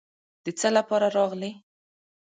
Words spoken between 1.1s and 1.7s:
راغلې.